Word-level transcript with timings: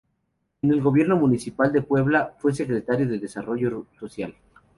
En 0.63 0.71
el 0.73 0.81
Gobierno 0.81 1.15
Municipal 1.15 1.71
de 1.71 1.83
Puebla, 1.83 2.33
fue 2.39 2.55
Secretario 2.55 3.07
de 3.07 3.19
Desarrollo 3.19 3.85
Social. 3.99 4.33